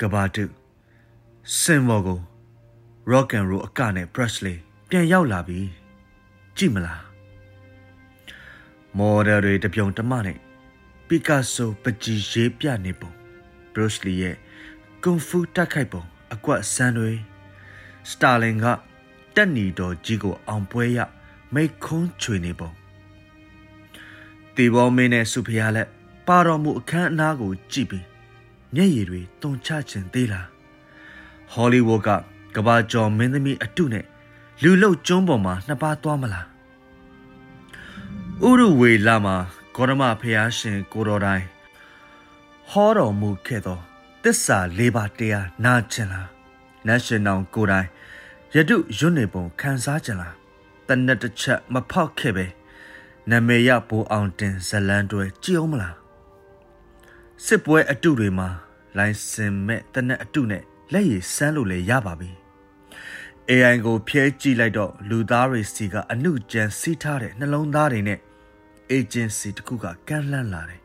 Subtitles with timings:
[0.00, 0.44] ကဘာတု
[1.60, 2.20] စင်မော်ကို
[3.10, 4.56] rock and roll အကနဲ့ Presley
[4.88, 5.60] ပြန်ရောက်လာပြီ
[6.56, 7.04] ကြည့်မလား
[8.98, 10.38] မော်ဒယ်တွေတပြုံတမနဲ့
[11.08, 13.10] ပီကာဆိုပကြီးရေးပြနေပုံ
[13.72, 14.36] Bruce Lee ရဲ့
[15.02, 16.02] ကွန်ဖူတက်ခိုက်ပုံ
[16.34, 17.12] အကွက်ဆန်းတွေ
[18.10, 18.66] စတာလင်က
[19.34, 20.98] တက်နီတော်ကြီးကိုအောင်ပွဲရ
[21.54, 22.70] မိတ်ခွန်းချွေနေပုံ
[24.54, 25.88] တီဘောမင်းနဲ့စုဖျားလက်
[26.26, 28.06] ပါတော်မူအခမ်းအနားကိုကြည့်ပြီး
[28.76, 30.48] မျက်ရည်တွေတုန်ချခြင်းသေးလား
[31.52, 32.08] ဟောလိဝုဒ်က
[32.54, 34.04] ကဘာကျော်မင်းသမီးအတုနဲ့
[34.62, 36.46] လူလုတ်ကျွန်းပေါ်မှာနှစ်ပါးသွားမလား
[38.48, 39.36] ဥရဝေလာမှာ
[39.74, 41.46] ဂေါရမဖျားရှင်ကိုတော်တိုင်း
[42.70, 43.78] ဟောတော်မူခဲ့သော
[44.22, 46.28] တစ္ဆာလေးပါးတရားနာကျင်လား
[46.86, 47.88] နတ်ရှင်တော်ကိုတိုင်း
[48.54, 50.34] ယတုရွနေပုံခံစားကြလား
[50.86, 52.46] တနက်တစ်ချက်မဖောက်ခဲ့ပဲ
[53.30, 55.96] နမေရပိုးအောင်တင်ဇလန်းတွဲကြည့်အောင်မလား
[57.44, 58.48] စစ်ပွဲအတုတွေမှာ
[58.96, 62.30] လိုင်စင်မဲ့တနက်အတုနဲ့လက်ရည်စမ်းလို့လည်းရပါပြီ
[63.50, 68.18] AI ကိုဖျဲကြည့်လိုက်တော့လူသားတွေစီကအနုကြံစီးထားတဲ့နှလုံးသားတွေနဲ့
[68.98, 70.82] agency တခုကကန့်လန့်လာတယ်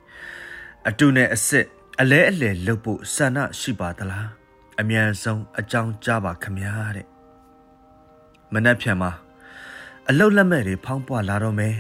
[0.88, 1.66] အတုနဲ့အစ်စ်
[2.02, 4.30] အလဲအလဲလှုပ်ဖို့ဆန္ဒရှိပါသလား
[4.80, 7.08] အမြန်ဆုံးအကြောင်းကြားပါခမညာတဲ့
[8.54, 9.12] မနှက်ဖြန်မှာ
[10.10, 11.76] အလုတ်လက်မဲ့တွေဖောင်းပွားလာတော့မယ်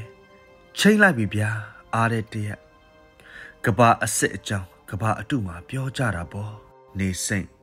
[0.79, 1.49] ချိန်လိုက်ပြီဗျာ
[1.95, 2.59] အားတဲ့တရက်
[3.65, 6.53] ကဘာအစ်စ်အကြောင်း ကဘာအတုမှာပြောကြတာပေါ့
[6.99, 7.60] နေစိမ့်